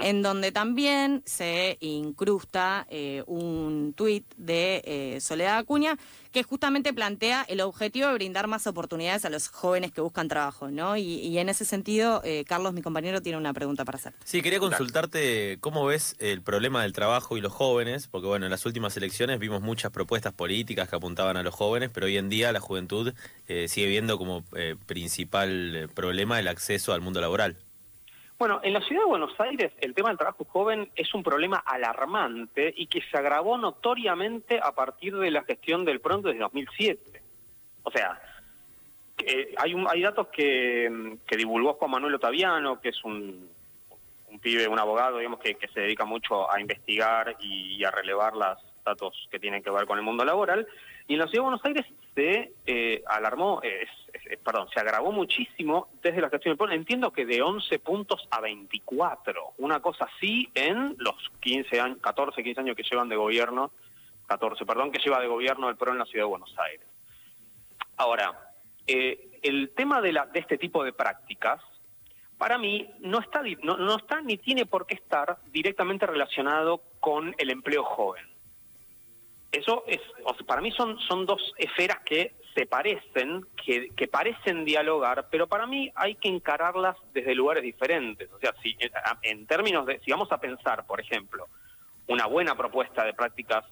en 0.00 0.22
donde 0.22 0.52
también 0.52 1.22
se 1.26 1.76
incrusta 1.80 2.86
eh, 2.88 3.24
un 3.26 3.92
tuit 3.94 4.24
de 4.38 4.80
eh, 4.86 5.20
Soledad 5.20 5.58
Acuña 5.58 5.98
que 6.36 6.42
justamente 6.42 6.92
plantea 6.92 7.46
el 7.48 7.62
objetivo 7.62 8.08
de 8.08 8.12
brindar 8.12 8.46
más 8.46 8.66
oportunidades 8.66 9.24
a 9.24 9.30
los 9.30 9.48
jóvenes 9.48 9.90
que 9.90 10.02
buscan 10.02 10.28
trabajo, 10.28 10.70
¿no? 10.70 10.98
Y, 10.98 11.02
y 11.02 11.38
en 11.38 11.48
ese 11.48 11.64
sentido, 11.64 12.20
eh, 12.24 12.44
Carlos, 12.46 12.74
mi 12.74 12.82
compañero, 12.82 13.22
tiene 13.22 13.38
una 13.38 13.54
pregunta 13.54 13.86
para 13.86 13.96
hacer. 13.96 14.12
Sí, 14.22 14.42
quería 14.42 14.58
consultarte 14.58 15.56
cómo 15.62 15.86
ves 15.86 16.14
el 16.18 16.42
problema 16.42 16.82
del 16.82 16.92
trabajo 16.92 17.38
y 17.38 17.40
los 17.40 17.54
jóvenes, 17.54 18.06
porque 18.06 18.26
bueno, 18.26 18.44
en 18.44 18.50
las 18.50 18.66
últimas 18.66 18.94
elecciones 18.98 19.38
vimos 19.38 19.62
muchas 19.62 19.90
propuestas 19.92 20.34
políticas 20.34 20.90
que 20.90 20.96
apuntaban 20.96 21.38
a 21.38 21.42
los 21.42 21.54
jóvenes, 21.54 21.88
pero 21.90 22.04
hoy 22.04 22.18
en 22.18 22.28
día 22.28 22.52
la 22.52 22.60
juventud 22.60 23.14
eh, 23.48 23.68
sigue 23.68 23.86
viendo 23.86 24.18
como 24.18 24.44
eh, 24.54 24.76
principal 24.84 25.88
problema 25.94 26.38
el 26.38 26.48
acceso 26.48 26.92
al 26.92 27.00
mundo 27.00 27.22
laboral. 27.22 27.56
Bueno, 28.38 28.60
en 28.62 28.74
la 28.74 28.80
ciudad 28.82 29.02
de 29.02 29.08
Buenos 29.08 29.38
Aires 29.40 29.72
el 29.80 29.94
tema 29.94 30.10
del 30.10 30.18
trabajo 30.18 30.44
joven 30.44 30.90
es 30.94 31.14
un 31.14 31.22
problema 31.22 31.56
alarmante 31.64 32.72
y 32.76 32.86
que 32.86 33.00
se 33.10 33.16
agravó 33.16 33.56
notoriamente 33.56 34.60
a 34.62 34.72
partir 34.72 35.16
de 35.16 35.30
la 35.30 35.42
gestión 35.44 35.84
del 35.86 36.00
pronto 36.00 36.28
desde 36.28 36.40
2007. 36.40 37.22
O 37.82 37.90
sea, 37.90 38.20
que 39.16 39.54
hay, 39.56 39.72
un, 39.72 39.86
hay 39.88 40.02
datos 40.02 40.28
que, 40.28 40.90
mm, 40.90 41.26
que 41.26 41.36
divulgó 41.36 41.74
Juan 41.74 41.92
Manuel 41.92 42.14
Otaviano, 42.16 42.78
que 42.78 42.90
es 42.90 43.02
un, 43.04 43.48
un 44.28 44.38
pibe, 44.40 44.68
un 44.68 44.78
abogado, 44.78 45.16
digamos, 45.16 45.40
que, 45.40 45.54
que 45.54 45.68
se 45.68 45.80
dedica 45.80 46.04
mucho 46.04 46.52
a 46.52 46.60
investigar 46.60 47.36
y, 47.40 47.82
a 47.84 47.90
relevar 47.90 48.34
los 48.34 48.58
datos 48.84 49.28
que 49.30 49.38
tienen 49.38 49.62
que 49.62 49.70
ver 49.70 49.86
con 49.86 49.96
el 49.98 50.04
mundo 50.04 50.26
laboral. 50.26 50.66
Y 51.08 51.14
en 51.14 51.20
la 51.20 51.26
ciudad 51.26 51.44
de 51.44 51.48
Buenos 51.50 51.64
Aires 51.64 51.86
se 52.14 52.52
eh, 52.66 53.02
alarmó, 53.06 53.60
eh, 53.62 53.84
es- 53.84 54.05
es- 54.30 54.38
perdón, 54.38 54.68
se 54.72 54.80
agravó 54.80 55.12
muchísimo 55.12 55.88
desde 56.02 56.20
la 56.20 56.28
gestión 56.30 56.52
del 56.52 56.58
pueblo. 56.58 56.74
Entiendo 56.74 57.12
que 57.12 57.24
de 57.26 57.42
11 57.42 57.78
puntos 57.78 58.26
a 58.30 58.40
24, 58.40 59.54
una 59.58 59.80
cosa 59.80 60.08
así 60.16 60.48
en 60.54 60.94
los 60.98 61.14
15 61.40 61.80
años, 61.80 61.98
14, 62.00 62.42
15 62.42 62.60
años 62.60 62.76
que 62.76 62.82
llevan 62.82 63.08
de 63.08 63.16
gobierno, 63.16 63.72
14, 64.26 64.66
perdón, 64.66 64.90
que 64.90 64.98
lleva 64.98 65.20
de 65.20 65.28
gobierno 65.28 65.68
el 65.68 65.76
PRO 65.76 65.92
en 65.92 65.98
la 65.98 66.04
ciudad 66.06 66.24
de 66.24 66.30
Buenos 66.30 66.54
Aires. 66.58 66.86
Ahora, 67.96 68.52
eh, 68.86 69.38
el 69.42 69.70
tema 69.74 70.00
de, 70.00 70.12
la, 70.12 70.26
de 70.26 70.40
este 70.40 70.58
tipo 70.58 70.84
de 70.84 70.92
prácticas, 70.92 71.62
para 72.36 72.58
mí, 72.58 72.90
no 73.00 73.20
está, 73.20 73.42
no, 73.62 73.76
no 73.78 73.96
está 73.96 74.20
ni 74.20 74.36
tiene 74.36 74.66
por 74.66 74.86
qué 74.86 74.94
estar 74.96 75.38
directamente 75.52 76.06
relacionado 76.06 76.82
con 77.00 77.34
el 77.38 77.50
empleo 77.50 77.82
joven. 77.84 78.26
Eso 79.52 79.84
es, 79.86 80.00
o 80.24 80.34
sea, 80.34 80.46
para 80.46 80.60
mí 80.60 80.70
son, 80.72 80.98
son 81.00 81.24
dos 81.24 81.54
esferas 81.56 82.00
que 82.04 82.34
se 82.56 82.64
parecen, 82.64 83.46
que, 83.62 83.90
que 83.90 84.08
parecen 84.08 84.64
dialogar, 84.64 85.26
pero 85.30 85.46
para 85.46 85.66
mí 85.66 85.92
hay 85.94 86.14
que 86.14 86.28
encararlas 86.28 86.96
desde 87.12 87.34
lugares 87.34 87.62
diferentes. 87.62 88.32
O 88.32 88.38
sea, 88.38 88.54
si 88.62 88.74
en, 88.80 88.90
en 89.22 89.46
términos 89.46 89.84
de, 89.84 90.00
si 90.00 90.10
vamos 90.10 90.32
a 90.32 90.40
pensar, 90.40 90.86
por 90.86 90.98
ejemplo, 90.98 91.48
una 92.06 92.26
buena 92.26 92.56
propuesta 92.56 93.04
de 93.04 93.12
prácticas 93.12 93.64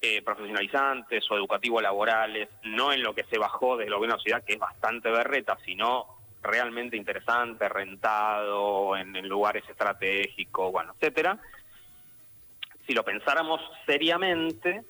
eh, 0.00 0.22
profesionalizantes 0.22 1.30
o 1.30 1.36
educativo-laborales, 1.36 2.48
no 2.64 2.90
en 2.90 3.02
lo 3.02 3.14
que 3.14 3.24
se 3.24 3.38
bajó 3.38 3.76
desde 3.76 3.92
gobierno 3.92 4.14
de 4.14 4.18
la 4.18 4.24
ciudad, 4.24 4.44
que 4.44 4.54
es 4.54 4.58
bastante 4.58 5.10
berreta, 5.10 5.58
sino 5.66 6.06
realmente 6.42 6.96
interesante, 6.96 7.68
rentado, 7.68 8.96
en, 8.96 9.14
en 9.14 9.28
lugares 9.28 9.64
estratégicos, 9.68 10.72
bueno, 10.72 10.94
etcétera. 10.94 11.38
Si 12.86 12.94
lo 12.94 13.04
pensáramos 13.04 13.60
seriamente, 13.84 14.84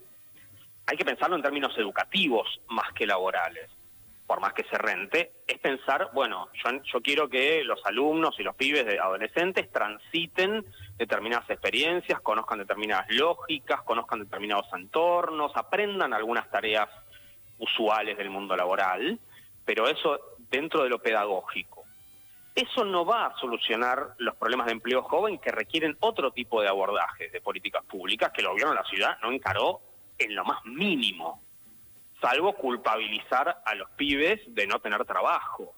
hay 0.87 0.97
que 0.97 1.05
pensarlo 1.05 1.35
en 1.35 1.41
términos 1.41 1.77
educativos 1.77 2.61
más 2.69 2.93
que 2.93 3.05
laborales. 3.05 3.69
Por 4.25 4.39
más 4.41 4.53
que 4.53 4.63
se 4.63 4.77
rente, 4.77 5.33
es 5.45 5.59
pensar, 5.59 6.09
bueno, 6.13 6.49
yo, 6.53 6.81
yo 6.83 7.01
quiero 7.01 7.29
que 7.29 7.63
los 7.63 7.85
alumnos 7.85 8.37
y 8.39 8.43
los 8.43 8.55
pibes 8.55 8.85
de 8.85 8.99
adolescentes 8.99 9.71
transiten 9.71 10.65
determinadas 10.97 11.49
experiencias, 11.49 12.19
conozcan 12.21 12.59
determinadas 12.59 13.05
lógicas, 13.09 13.81
conozcan 13.83 14.19
determinados 14.19 14.65
entornos, 14.73 15.51
aprendan 15.55 16.13
algunas 16.13 16.49
tareas 16.49 16.89
usuales 17.59 18.17
del 18.17 18.29
mundo 18.29 18.55
laboral, 18.55 19.19
pero 19.63 19.87
eso 19.87 20.19
dentro 20.49 20.83
de 20.83 20.89
lo 20.89 20.99
pedagógico. 20.99 21.85
Eso 22.55 22.83
no 22.83 23.05
va 23.05 23.27
a 23.27 23.39
solucionar 23.39 24.15
los 24.17 24.35
problemas 24.35 24.67
de 24.67 24.73
empleo 24.73 25.03
joven 25.03 25.37
que 25.37 25.51
requieren 25.51 25.95
otro 25.99 26.31
tipo 26.31 26.61
de 26.61 26.67
abordajes 26.67 27.31
de 27.31 27.41
políticas 27.41 27.83
públicas 27.85 28.31
que 28.33 28.41
el 28.41 28.47
gobierno 28.47 28.73
de 28.73 28.79
la 28.79 28.89
ciudad 28.89 29.17
no 29.21 29.31
encaró 29.31 29.81
en 30.19 30.35
lo 30.35 30.43
más 30.45 30.63
mínimo, 30.65 31.41
salvo 32.21 32.53
culpabilizar 32.53 33.61
a 33.65 33.75
los 33.75 33.89
pibes 33.91 34.41
de 34.53 34.65
no 34.67 34.79
tener 34.79 35.03
trabajo, 35.05 35.73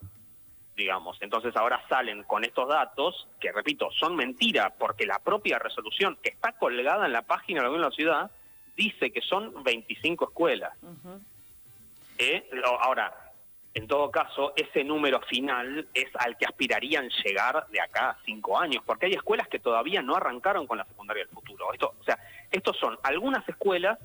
digamos. 0.75 1.17
Entonces 1.21 1.55
ahora 1.57 1.83
salen 1.89 2.23
con 2.23 2.43
estos 2.45 2.67
datos 2.69 3.27
que, 3.39 3.51
repito, 3.51 3.91
son 3.91 4.15
mentira, 4.15 4.73
porque 4.77 5.05
la 5.05 5.19
propia 5.19 5.59
resolución 5.59 6.17
que 6.23 6.29
está 6.29 6.53
colgada 6.53 7.05
en 7.05 7.13
la 7.13 7.23
página 7.23 7.61
de 7.69 7.77
la 7.77 7.91
ciudad 7.91 8.31
dice 8.77 9.11
que 9.11 9.21
son 9.21 9.61
25 9.63 10.25
escuelas. 10.29 10.71
¿eh? 12.17 12.47
Lo- 12.53 12.81
Ahora, 12.81 13.13
en 13.73 13.87
todo 13.87 14.09
caso, 14.09 14.53
ese 14.55 14.83
número 14.83 15.19
final 15.21 15.87
es 15.93 16.07
al 16.15 16.37
que 16.37 16.45
aspirarían 16.45 17.09
llegar 17.23 17.67
de 17.67 17.81
acá 17.81 18.11
a 18.11 18.17
cinco 18.25 18.57
años, 18.59 18.81
porque 18.85 19.05
hay 19.07 19.13
escuelas 19.13 19.47
que 19.47 19.59
todavía 19.59 20.01
no 20.01 20.15
arrancaron 20.15 20.65
con 20.65 20.77
la 20.77 20.85
secundaria 20.85 21.25
del 21.25 21.33
futuro. 21.33 21.71
Esto, 21.73 21.93
o 21.99 22.03
sea, 22.03 22.17
estos 22.51 22.77
son 22.77 22.97
algunas 23.03 23.47
escuelas 23.47 23.99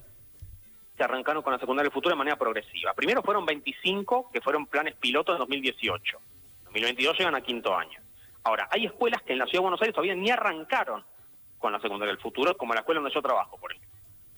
que 0.96 1.02
arrancaron 1.02 1.42
con 1.42 1.52
la 1.52 1.58
secundaria 1.58 1.88
del 1.88 1.92
futuro 1.92 2.14
de 2.14 2.18
manera 2.18 2.36
progresiva. 2.36 2.94
Primero 2.94 3.22
fueron 3.22 3.44
25 3.44 4.30
que 4.32 4.40
fueron 4.40 4.66
planes 4.66 4.94
pilotos 4.94 5.34
en 5.34 5.38
2018. 5.40 6.16
En 6.16 6.64
2022 6.64 7.18
llegan 7.18 7.34
a 7.34 7.40
quinto 7.40 7.76
año. 7.76 8.00
Ahora, 8.44 8.68
hay 8.70 8.86
escuelas 8.86 9.22
que 9.22 9.32
en 9.32 9.38
la 9.38 9.46
Ciudad 9.46 9.60
de 9.60 9.62
Buenos 9.62 9.80
Aires 9.80 9.94
todavía 9.94 10.14
ni 10.14 10.30
arrancaron 10.30 11.02
con 11.58 11.72
la 11.72 11.80
secundaria 11.80 12.12
del 12.12 12.20
futuro, 12.20 12.56
como 12.56 12.74
la 12.74 12.80
escuela 12.80 13.00
donde 13.00 13.14
yo 13.14 13.22
trabajo, 13.22 13.56
por 13.58 13.72
ejemplo. 13.72 13.90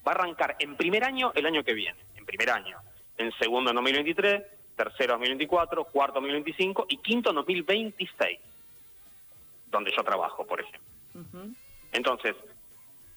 Va 0.06 0.12
a 0.12 0.14
arrancar 0.14 0.56
en 0.60 0.76
primer 0.76 1.04
año 1.04 1.32
el 1.34 1.44
año 1.44 1.64
que 1.64 1.74
viene, 1.74 1.98
en 2.14 2.24
primer 2.24 2.50
año. 2.50 2.78
En 3.18 3.32
segundo 3.32 3.70
en 3.70 3.76
2023, 3.76 4.42
tercero 4.76 5.14
en 5.14 5.20
2024, 5.20 5.84
cuarto 5.86 6.18
en 6.18 6.24
2025 6.24 6.86
y 6.88 6.98
quinto 6.98 7.30
en 7.30 7.36
2026, 7.36 8.38
donde 9.66 9.92
yo 9.94 10.04
trabajo, 10.04 10.46
por 10.46 10.60
ejemplo. 10.60 10.80
Entonces, 11.92 12.36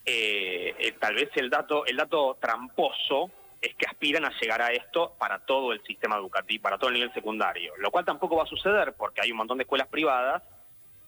eh, 0.04 0.74
eh, 0.78 0.92
tal 0.98 1.14
vez 1.14 1.30
el 1.36 1.50
dato, 1.50 1.84
el 1.86 1.96
dato 1.96 2.36
tramposo 2.40 3.30
es 3.60 3.74
que 3.74 3.86
aspiran 3.86 4.24
a 4.24 4.32
llegar 4.40 4.62
a 4.62 4.72
esto 4.72 5.14
para 5.18 5.38
todo 5.40 5.72
el 5.72 5.82
sistema 5.82 6.16
educativo, 6.16 6.62
para 6.62 6.78
todo 6.78 6.88
el 6.88 6.94
nivel 6.94 7.12
secundario, 7.12 7.74
lo 7.76 7.90
cual 7.90 8.04
tampoco 8.04 8.36
va 8.36 8.44
a 8.44 8.46
suceder 8.46 8.94
porque 8.94 9.20
hay 9.22 9.30
un 9.30 9.38
montón 9.38 9.58
de 9.58 9.64
escuelas 9.64 9.88
privadas 9.88 10.42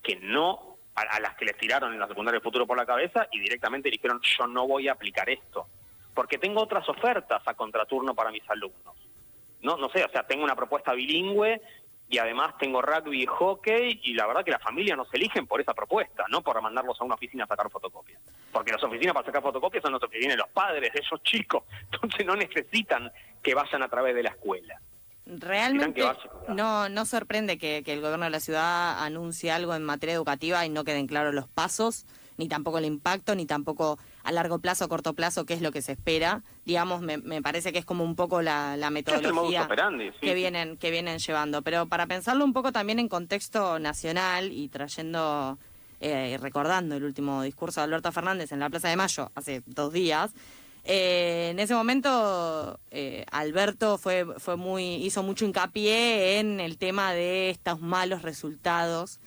que 0.03 0.17
no, 0.17 0.77
a, 0.95 1.21
las 1.21 1.35
que 1.37 1.47
les 1.47 1.57
tiraron 1.57 1.93
en 1.95 2.01
la 2.01 2.09
secundaria 2.09 2.37
el 2.37 2.43
futuro 2.43 2.67
por 2.67 2.77
la 2.77 2.85
cabeza 2.85 3.27
y 3.31 3.41
directamente 3.41 3.91
dijeron 3.91 4.21
yo 4.23 4.47
no 4.47 4.67
voy 4.67 4.89
a 4.89 4.93
aplicar 4.93 5.31
esto, 5.31 5.67
porque 6.15 6.39
tengo 6.39 6.61
otras 6.61 6.87
ofertas 6.89 7.41
a 7.47 7.55
contraturno 7.55 8.15
para 8.15 8.31
mis 8.31 8.49
alumnos. 8.51 8.97
No, 9.63 9.77
no 9.77 9.89
sé, 9.91 10.05
o 10.05 10.11
sea, 10.11 10.25
tengo 10.25 10.45
una 10.45 10.57
propuesta 10.57 10.93
bilingüe 10.93 11.63
y 12.09 12.19
además 12.19 12.55
tengo 12.59 12.83
rugby 12.83 13.23
y 13.23 13.27
hockey 13.27 14.01
y 14.03 14.15
la 14.15 14.27
verdad 14.27 14.45
que 14.45 14.51
las 14.51 14.63
familias 14.63 14.97
nos 14.97 15.13
eligen 15.15 15.47
por 15.47 15.61
esa 15.61 15.73
propuesta, 15.73 16.25
no 16.29 16.43
por 16.43 16.61
mandarlos 16.61 17.01
a 17.01 17.05
una 17.05 17.15
oficina 17.15 17.45
a 17.45 17.47
sacar 17.47 17.71
fotocopias. 17.71 18.21
Porque 18.53 18.73
las 18.73 18.83
oficinas 18.83 19.15
para 19.15 19.27
sacar 19.27 19.43
fotocopias 19.43 19.83
son 19.83 19.93
las 19.93 20.01
que 20.03 20.19
vienen 20.19 20.37
los 20.37 20.49
padres 20.51 20.93
de 20.93 21.01
esos 21.01 21.23
chicos, 21.25 21.65
entonces 21.91 22.27
no 22.27 22.37
necesitan 22.37 23.11
que 23.43 23.55
vayan 23.55 23.83
a 23.83 23.89
través 23.89 24.15
de 24.15 24.23
la 24.23 24.31
escuela. 24.31 24.81
Realmente 25.25 26.03
no, 26.49 26.89
no 26.89 27.05
sorprende 27.07 27.57
que, 27.57 27.83
que 27.85 27.93
el 27.93 28.01
gobierno 28.01 28.25
de 28.25 28.31
la 28.31 28.41
ciudad 28.41 29.05
anuncie 29.05 29.53
algo 29.53 29.75
en 29.75 29.85
materia 29.85 30.15
educativa 30.17 30.67
y 30.67 30.69
no 30.69 30.85
queden 30.85 31.07
claros 31.07 31.33
los 31.33 31.49
pasos 31.49 32.07
ni 32.37 32.49
tampoco 32.49 32.79
el 32.79 32.85
impacto, 32.85 33.35
ni 33.35 33.47
tampoco 33.47 33.99
a 34.23 34.33
largo 34.33 34.59
plazo, 34.59 34.85
a 34.85 34.89
corto 34.89 35.15
plazo, 35.15 35.45
qué 35.45 35.55
es 35.55 35.63
lo 35.63 35.73
que 35.73 35.83
se 35.83 35.93
espera. 35.93 36.43
Digamos, 36.65 37.01
me, 37.01 37.19
me 37.19 37.43
parece 37.43 37.73
que 37.73 37.79
es 37.79 37.85
como 37.85 38.05
un 38.05 38.17
poco 38.17 38.43
la, 38.43 38.77
metodología 38.91 39.69
que, 40.21 40.35
vienen, 40.35 40.77
que 40.77 40.91
vienen 40.91 41.19
llevando. 41.19 41.63
Pero 41.63 41.87
para 41.87 42.07
pensarlo 42.07 42.45
un 42.45 42.53
poco 42.53 42.73
también 42.73 42.99
en 42.99 43.09
contexto 43.09 43.79
nacional 43.79 44.53
y 44.53 44.69
trayendo 44.69 45.59
eh, 46.01 46.39
recordando 46.41 46.97
el 46.97 47.05
último 47.05 47.43
discurso 47.43 47.81
de 47.81 47.85
Alberto 47.85 48.11
Fernández 48.11 48.53
en 48.53 48.61
la 48.61 48.71
Plaza 48.71 48.89
de 48.89 48.97
Mayo 48.97 49.31
hace 49.35 49.63
dos 49.67 49.93
días, 49.93 50.33
eh, 50.85 51.51
en 51.53 51.61
ese 51.61 51.75
momento 51.75 52.81
eh, 52.91 53.25
Alberto 53.31 53.99
fue, 53.99 54.27
fue 54.39 54.57
muy, 54.57 54.97
hizo 54.97 55.23
mucho 55.23 55.45
hincapié 55.45 56.41
en 56.41 56.59
el 56.59 56.77
tema 56.77 57.13
de 57.13 57.51
estos 57.51 57.81
malos 57.81 58.23
resultados 58.23 59.21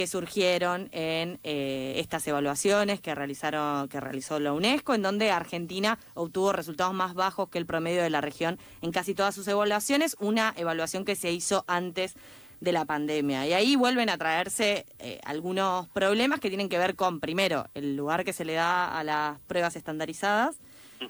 que 0.00 0.06
surgieron 0.06 0.88
en 0.92 1.40
eh, 1.42 1.92
estas 1.98 2.26
evaluaciones 2.26 3.02
que 3.02 3.14
realizaron 3.14 3.86
que 3.86 4.00
realizó 4.00 4.40
la 4.40 4.54
UNESCO, 4.54 4.94
en 4.94 5.02
donde 5.02 5.30
Argentina 5.30 5.98
obtuvo 6.14 6.54
resultados 6.54 6.94
más 6.94 7.12
bajos 7.12 7.50
que 7.50 7.58
el 7.58 7.66
promedio 7.66 8.02
de 8.02 8.08
la 8.08 8.22
región 8.22 8.58
en 8.80 8.92
casi 8.92 9.14
todas 9.14 9.34
sus 9.34 9.46
evaluaciones, 9.46 10.16
una 10.18 10.54
evaluación 10.56 11.04
que 11.04 11.16
se 11.16 11.30
hizo 11.32 11.66
antes 11.66 12.14
de 12.62 12.72
la 12.72 12.86
pandemia. 12.86 13.46
Y 13.46 13.52
ahí 13.52 13.76
vuelven 13.76 14.08
a 14.08 14.16
traerse 14.16 14.86
eh, 15.00 15.20
algunos 15.22 15.86
problemas 15.90 16.40
que 16.40 16.48
tienen 16.48 16.70
que 16.70 16.78
ver 16.78 16.96
con, 16.96 17.20
primero, 17.20 17.66
el 17.74 17.94
lugar 17.94 18.24
que 18.24 18.32
se 18.32 18.46
le 18.46 18.54
da 18.54 18.98
a 18.98 19.04
las 19.04 19.38
pruebas 19.40 19.76
estandarizadas, 19.76 20.60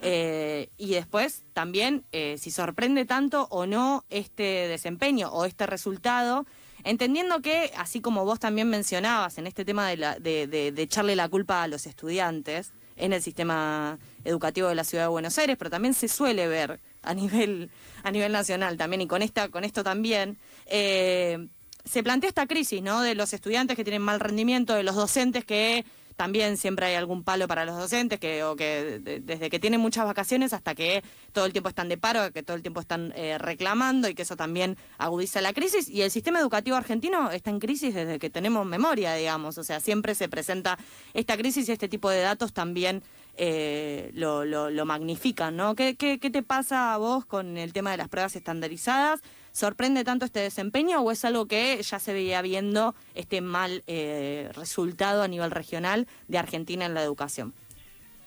eh, 0.02 0.68
y 0.76 0.94
después 0.94 1.44
también 1.52 2.04
si 2.11 2.50
sorprende 2.50 3.04
tanto 3.04 3.47
o 3.50 3.66
no 3.66 4.04
este 4.11 4.66
desempeño 4.66 5.28
o 5.30 5.44
este 5.44 5.66
resultado 5.66 6.44
Entendiendo 6.84 7.40
que, 7.40 7.70
así 7.76 8.00
como 8.00 8.25
vos 8.25 8.38
también 8.38 8.68
mencionabas 8.68 9.38
en 9.38 9.46
este 9.46 9.64
tema 9.64 9.88
de, 9.88 9.96
de, 10.20 10.72
de, 10.72 10.82
echarle 10.82 11.16
la 11.16 11.28
culpa 11.28 11.62
a 11.62 11.68
los 11.68 11.87
estudiantes 11.87 12.72
en 12.96 13.12
el 13.12 13.22
sistema 13.22 13.99
educativo 14.25 14.68
de 14.68 14.75
la 14.75 14.84
ciudad 14.84 15.04
de 15.04 15.08
Buenos 15.08 15.38
Aires, 15.38 15.56
pero 15.58 15.70
también 15.70 15.94
se 15.94 16.08
suele 16.08 16.46
ver 16.49 16.80
a 17.02 17.14
nivel, 17.14 17.70
a 18.02 18.10
nivel 18.10 18.32
nacional 18.32 18.76
también, 18.76 19.00
y 19.02 19.06
con, 19.06 19.22
esta, 19.22 19.49
con 19.49 19.64
esto 19.64 19.82
también, 19.82 20.38
eh, 20.66 21.49
se 21.84 22.02
plantea 22.02 22.28
esta 22.28 22.46
crisis, 22.46 22.82
¿no? 22.82 23.00
De 23.00 23.14
los 23.14 23.32
estudiantes 23.32 23.76
que 23.76 23.84
tienen 23.84 24.02
mal 24.02 24.20
rendimiento, 24.20 24.75
de 24.75 24.82
los 24.82 24.96
docentes 24.96 25.44
que 25.44 25.84
también 26.20 26.58
siempre 26.58 26.84
hay 26.84 26.96
algún 26.96 27.24
palo 27.24 27.48
para 27.48 27.64
los 27.64 27.78
docentes, 27.78 28.20
que, 28.20 28.44
o 28.44 28.54
que 28.54 29.00
desde 29.22 29.48
que 29.48 29.58
tienen 29.58 29.80
muchas 29.80 30.04
vacaciones 30.04 30.52
hasta 30.52 30.74
que 30.74 31.02
todo 31.32 31.46
el 31.46 31.52
tiempo 31.52 31.70
están 31.70 31.88
de 31.88 31.96
paro, 31.96 32.30
que 32.30 32.42
todo 32.42 32.58
el 32.58 32.62
tiempo 32.62 32.78
están 32.78 33.14
eh, 33.16 33.38
reclamando 33.38 34.06
y 34.06 34.14
que 34.14 34.20
eso 34.20 34.36
también 34.36 34.76
agudiza 34.98 35.40
la 35.40 35.54
crisis. 35.54 35.88
Y 35.88 36.02
el 36.02 36.10
sistema 36.10 36.38
educativo 36.38 36.76
argentino 36.76 37.30
está 37.30 37.48
en 37.48 37.58
crisis 37.58 37.94
desde 37.94 38.18
que 38.18 38.28
tenemos 38.28 38.66
memoria, 38.66 39.14
digamos. 39.14 39.56
O 39.56 39.64
sea, 39.64 39.80
siempre 39.80 40.14
se 40.14 40.28
presenta 40.28 40.76
esta 41.14 41.38
crisis 41.38 41.66
y 41.70 41.72
este 41.72 41.88
tipo 41.88 42.10
de 42.10 42.20
datos 42.20 42.52
también 42.52 43.02
eh, 43.38 44.10
lo, 44.12 44.44
lo, 44.44 44.84
magnifican, 44.84 45.56
¿no? 45.56 45.74
¿Qué, 45.74 45.96
qué, 45.96 46.18
¿Qué 46.18 46.28
te 46.28 46.42
pasa 46.42 46.92
a 46.92 46.98
vos 46.98 47.24
con 47.24 47.56
el 47.56 47.72
tema 47.72 47.92
de 47.92 47.96
las 47.96 48.10
pruebas 48.10 48.36
estandarizadas? 48.36 49.22
¿Sorprende 49.52 50.04
tanto 50.04 50.25
este 50.25 50.40
desempeño 50.40 51.00
o 51.00 51.11
es 51.11 51.25
algo 51.25 51.47
que 51.47 51.83
ya 51.83 51.99
se 51.99 52.12
veía 52.12 52.40
viendo 52.42 52.95
este 53.14 53.40
mal 53.40 53.83
eh, 53.87 54.50
resultado 54.54 55.23
a 55.23 55.28
nivel 55.28 55.50
regional 55.50 56.07
de 56.28 56.38
Argentina 56.38 56.87
en 56.87 56.95
la 56.95 57.02
educación? 57.02 57.52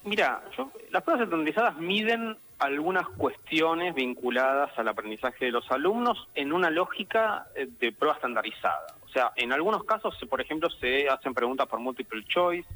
Mira, 0.04 0.44
las 0.92 1.04
pruebas 1.04 1.24
estandarizadas 1.24 1.78
miden 1.78 2.38
algunas 2.60 3.08
cuestiones 3.10 3.96
vinculadas 3.96 4.78
al 4.78 4.88
aprendizaje 4.90 5.46
de 5.46 5.52
los 5.52 5.70
alumnos 5.72 6.28
en 6.36 6.52
una 6.52 6.70
lógica 6.70 7.48
eh, 7.56 7.68
de 7.80 7.92
prueba 7.94 8.16
estandarizada. 8.16 8.88
O 9.06 9.10
sea, 9.10 9.32
en 9.36 9.54
algunos 9.54 9.86
casos, 9.86 10.18
por 10.30 10.42
ejemplo, 10.42 10.70
se 10.70 11.08
hacen 11.08 11.34
preguntas 11.34 11.68
por 11.68 11.80
multiple 11.80 12.24
choice. 12.26 12.68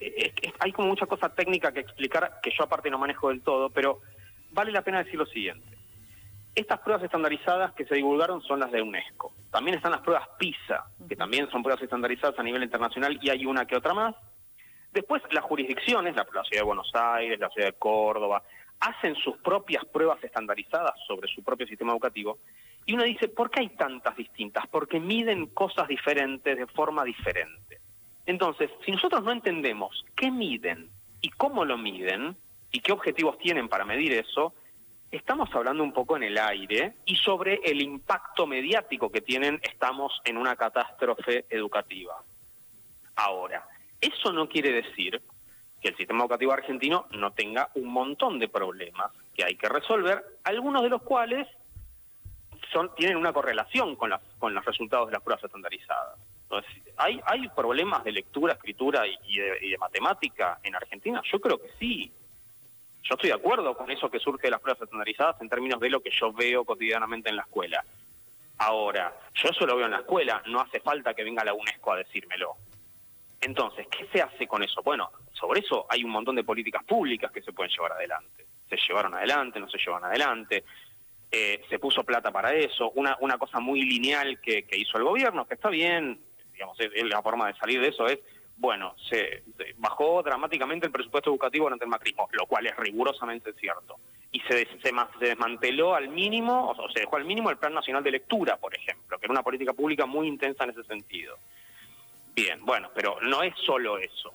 Eh, 0.00 0.32
hay 0.58 0.72
como 0.72 0.88
mucha 0.88 1.06
cosa 1.06 1.28
técnica 1.28 1.72
que 1.72 1.80
explicar 1.80 2.40
que 2.42 2.50
yo 2.56 2.64
aparte 2.64 2.90
no 2.90 2.98
manejo 2.98 3.28
del 3.28 3.42
todo, 3.42 3.68
pero 3.68 4.00
vale 4.52 4.72
la 4.72 4.82
pena 4.82 5.02
decir 5.02 5.18
lo 5.18 5.26
siguiente. 5.26 5.77
Estas 6.54 6.80
pruebas 6.80 7.04
estandarizadas 7.04 7.72
que 7.74 7.84
se 7.84 7.94
divulgaron 7.94 8.42
son 8.42 8.60
las 8.60 8.72
de 8.72 8.82
UNESCO. 8.82 9.32
También 9.50 9.76
están 9.76 9.92
las 9.92 10.00
pruebas 10.00 10.28
PISA, 10.38 10.90
que 11.08 11.16
también 11.16 11.48
son 11.50 11.62
pruebas 11.62 11.82
estandarizadas 11.82 12.38
a 12.38 12.42
nivel 12.42 12.62
internacional 12.62 13.18
y 13.22 13.30
hay 13.30 13.46
una 13.46 13.66
que 13.66 13.76
otra 13.76 13.94
más. 13.94 14.14
Después 14.92 15.22
las 15.30 15.44
jurisdicciones, 15.44 16.16
la, 16.16 16.24
Ciudad 16.24 16.62
de 16.62 16.62
Buenos 16.62 16.90
Aires, 16.94 17.38
la 17.38 17.50
Ciudad 17.50 17.68
de 17.68 17.78
Córdoba, 17.78 18.42
hacen 18.80 19.14
sus 19.16 19.36
propias 19.38 19.84
pruebas 19.86 20.22
estandarizadas 20.22 20.94
sobre 21.06 21.28
su 21.28 21.42
propio 21.42 21.66
sistema 21.66 21.92
educativo. 21.92 22.38
Y 22.86 22.94
uno 22.94 23.04
dice, 23.04 23.28
¿por 23.28 23.50
qué 23.50 23.60
hay 23.60 23.68
tantas 23.70 24.16
distintas? 24.16 24.66
Porque 24.68 24.98
miden 24.98 25.46
cosas 25.48 25.88
diferentes 25.88 26.56
de 26.56 26.66
forma 26.68 27.04
diferente. 27.04 27.80
Entonces, 28.24 28.70
si 28.84 28.92
nosotros 28.92 29.24
no 29.24 29.32
entendemos 29.32 30.04
qué 30.16 30.30
miden 30.30 30.90
y 31.20 31.30
cómo 31.30 31.64
lo 31.64 31.76
miden 31.78 32.36
y 32.70 32.80
qué 32.80 32.92
objetivos 32.92 33.38
tienen 33.38 33.68
para 33.68 33.84
medir 33.84 34.12
eso, 34.12 34.54
estamos 35.10 35.48
hablando 35.54 35.82
un 35.82 35.92
poco 35.92 36.16
en 36.16 36.24
el 36.24 36.38
aire 36.38 36.96
y 37.04 37.16
sobre 37.16 37.60
el 37.64 37.80
impacto 37.80 38.46
mediático 38.46 39.10
que 39.10 39.20
tienen 39.20 39.60
estamos 39.62 40.20
en 40.24 40.36
una 40.36 40.56
catástrofe 40.56 41.46
educativa. 41.48 42.22
Ahora, 43.16 43.66
eso 44.00 44.32
no 44.32 44.48
quiere 44.48 44.72
decir 44.72 45.20
que 45.80 45.88
el 45.88 45.96
sistema 45.96 46.20
educativo 46.20 46.52
argentino 46.52 47.06
no 47.12 47.32
tenga 47.32 47.70
un 47.74 47.86
montón 47.86 48.38
de 48.38 48.48
problemas 48.48 49.12
que 49.34 49.44
hay 49.44 49.56
que 49.56 49.68
resolver, 49.68 50.38
algunos 50.44 50.82
de 50.82 50.88
los 50.88 51.02
cuales 51.02 51.46
son, 52.72 52.94
tienen 52.96 53.16
una 53.16 53.32
correlación 53.32 53.96
con, 53.96 54.10
las, 54.10 54.20
con 54.38 54.52
los 54.54 54.64
resultados 54.64 55.06
de 55.06 55.12
las 55.12 55.22
pruebas 55.22 55.44
estandarizadas. 55.44 56.18
Entonces, 56.42 56.82
¿hay, 56.96 57.20
¿Hay 57.26 57.48
problemas 57.50 58.02
de 58.04 58.12
lectura, 58.12 58.54
escritura 58.54 59.02
y 59.06 59.38
de 59.38 59.78
matemática 59.78 60.58
en 60.62 60.74
Argentina? 60.74 61.22
Yo 61.30 61.40
creo 61.40 61.58
que 61.58 61.70
sí. 61.78 62.12
Yo 63.08 63.14
estoy 63.14 63.30
de 63.30 63.36
acuerdo 63.36 63.74
con 63.74 63.90
eso 63.90 64.10
que 64.10 64.18
surge 64.18 64.48
de 64.48 64.50
las 64.50 64.60
pruebas 64.60 64.82
estandarizadas 64.82 65.40
en 65.40 65.48
términos 65.48 65.80
de 65.80 65.88
lo 65.88 66.02
que 66.02 66.10
yo 66.10 66.30
veo 66.30 66.64
cotidianamente 66.66 67.30
en 67.30 67.36
la 67.36 67.42
escuela. 67.42 67.82
Ahora, 68.58 69.16
yo 69.32 69.48
eso 69.48 69.64
lo 69.66 69.76
veo 69.76 69.86
en 69.86 69.92
la 69.92 70.00
escuela, 70.00 70.42
no 70.46 70.60
hace 70.60 70.80
falta 70.80 71.14
que 71.14 71.24
venga 71.24 71.42
la 71.42 71.54
UNESCO 71.54 71.92
a 71.92 71.98
decírmelo. 71.98 72.56
Entonces, 73.40 73.86
¿qué 73.86 74.06
se 74.12 74.20
hace 74.20 74.46
con 74.46 74.62
eso? 74.62 74.82
Bueno, 74.82 75.10
sobre 75.32 75.60
eso 75.60 75.86
hay 75.88 76.04
un 76.04 76.10
montón 76.10 76.36
de 76.36 76.44
políticas 76.44 76.84
públicas 76.84 77.32
que 77.32 77.40
se 77.40 77.52
pueden 77.52 77.72
llevar 77.72 77.92
adelante. 77.92 78.44
Se 78.68 78.76
llevaron 78.76 79.14
adelante, 79.14 79.58
no 79.58 79.70
se 79.70 79.78
llevan 79.78 80.04
adelante. 80.04 80.64
Eh, 81.30 81.64
se 81.70 81.78
puso 81.78 82.04
plata 82.04 82.30
para 82.30 82.52
eso. 82.52 82.90
Una, 82.90 83.16
una 83.20 83.38
cosa 83.38 83.58
muy 83.58 83.82
lineal 83.84 84.38
que, 84.40 84.64
que 84.64 84.76
hizo 84.76 84.98
el 84.98 85.04
gobierno, 85.04 85.46
que 85.46 85.54
está 85.54 85.70
bien, 85.70 86.20
digamos, 86.52 86.76
la 87.04 87.22
forma 87.22 87.46
de 87.46 87.54
salir 87.54 87.80
de 87.80 87.88
eso 87.88 88.06
es 88.06 88.18
bueno, 88.58 88.94
se, 89.08 89.44
bajó 89.78 90.22
dramáticamente 90.22 90.86
el 90.86 90.92
presupuesto 90.92 91.30
educativo 91.30 91.66
durante 91.66 91.84
el 91.84 91.90
macrismo, 91.90 92.28
lo 92.32 92.46
cual 92.46 92.66
es 92.66 92.76
rigurosamente 92.76 93.52
cierto. 93.54 93.96
Y 94.30 94.40
se, 94.40 94.66
se, 94.82 94.92
desmanteló 95.20 95.94
al 95.94 96.08
mínimo, 96.08 96.70
o 96.70 96.90
se 96.90 97.00
dejó 97.00 97.16
al 97.16 97.24
mínimo 97.24 97.50
el 97.50 97.56
Plan 97.56 97.72
Nacional 97.72 98.02
de 98.02 98.10
Lectura, 98.10 98.56
por 98.56 98.74
ejemplo, 98.76 99.18
que 99.18 99.26
era 99.26 99.32
una 99.32 99.42
política 99.42 99.72
pública 99.72 100.06
muy 100.06 100.26
intensa 100.26 100.64
en 100.64 100.70
ese 100.70 100.84
sentido. 100.84 101.38
Bien, 102.34 102.64
bueno, 102.64 102.90
pero 102.94 103.18
no 103.22 103.42
es 103.42 103.54
solo 103.64 103.98
eso. 103.98 104.34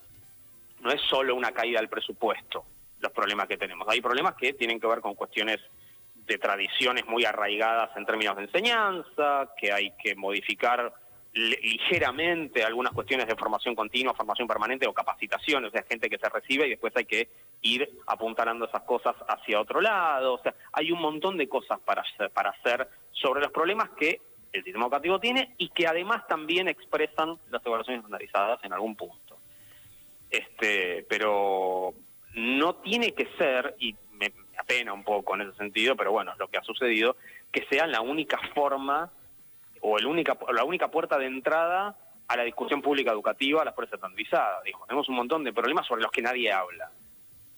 No 0.82 0.92
es 0.92 1.02
solo 1.02 1.36
una 1.36 1.52
caída 1.52 1.80
del 1.80 1.90
presupuesto 1.90 2.66
los 3.04 3.12
problemas 3.12 3.48
que 3.48 3.58
tenemos. 3.58 3.88
Hay 3.90 4.02
problemas 4.02 4.34
que 4.36 4.54
tienen 4.54 4.80
que 4.80 4.88
ver 4.88 5.02
con 5.02 5.14
cuestiones 5.14 5.60
de 6.26 6.38
tradiciones 6.38 7.06
muy 7.06 7.26
arraigadas 7.26 7.96
en 7.98 8.06
términos 8.06 8.38
de 8.38 8.44
enseñanza, 8.44 9.54
que 9.58 9.74
hay 9.74 9.92
que 10.02 10.16
modificar 10.16 10.94
ligeramente 11.34 12.64
algunas 12.64 12.94
cuestiones 12.94 13.28
de 13.28 13.36
formación 13.36 13.74
continua, 13.74 14.14
formación 14.14 14.48
permanente 14.48 14.88
o 14.88 14.94
capacitación, 14.94 15.66
o 15.66 15.72
sea, 15.72 15.84
gente 15.84 16.10
que 16.10 16.20
se 16.20 16.30
recibe 16.30 16.68
y 16.68 16.72
después 16.72 16.96
hay 16.96 17.06
que 17.06 17.30
ir 17.62 17.90
apuntalando 18.06 18.66
esas 18.66 18.84
cosas 18.84 19.16
hacia 19.28 19.60
otro 19.60 19.82
lado, 19.82 20.36
o 20.36 20.38
sea, 20.40 20.54
hay 20.72 20.92
un 20.92 21.02
montón 21.02 21.38
de 21.38 21.50
cosas 21.50 21.80
para 21.80 22.04
hacer, 22.04 22.30
para 22.30 22.52
hacer 22.52 22.88
sobre 23.12 23.42
los 23.42 23.52
problemas 23.52 23.90
que 23.92 24.22
el 24.52 24.64
sistema 24.64 24.86
educativo 24.86 25.20
tiene 25.20 25.56
y 25.58 25.70
que 25.70 25.88
además 25.88 26.28
también 26.28 26.68
expresan 26.68 27.40
las 27.50 27.66
evaluaciones 27.66 28.02
estandarizadas 28.02 28.64
en 28.64 28.74
algún 28.74 28.96
punto. 28.96 29.38
Este, 30.30 31.04
pero 31.10 31.94
no 32.36 32.76
tiene 32.76 33.14
que 33.14 33.28
ser, 33.38 33.76
y 33.80 33.96
da 34.56 34.64
pena 34.64 34.94
un 34.94 35.04
poco 35.04 35.36
en 35.36 35.42
ese 35.42 35.58
sentido, 35.58 35.96
pero 35.96 36.12
bueno, 36.12 36.32
es 36.32 36.38
lo 36.38 36.48
que 36.48 36.58
ha 36.58 36.64
sucedido, 36.64 37.16
que 37.52 37.66
sea 37.70 37.88
la 37.88 38.02
única 38.02 38.40
forma 38.54 39.12
o 39.84 39.98
el 39.98 40.06
única, 40.06 40.38
la 40.54 40.64
única 40.64 40.90
puerta 40.90 41.18
de 41.18 41.28
entrada 41.28 41.98
a 42.28 42.38
la 42.38 42.44
discusión 42.44 42.82
pública 42.82 43.12
educativa, 43.12 43.62
a 43.62 43.66
las 43.66 43.76
fuerzas 43.76 43.96
estandarizadas. 43.96 44.64
Dijo, 44.64 44.86
tenemos 44.88 45.10
un 45.10 45.16
montón 45.16 45.44
de 45.44 45.52
problemas 45.52 45.86
sobre 45.86 46.02
los 46.02 46.12
que 46.12 46.22
nadie 46.22 46.52
habla. 46.52 46.90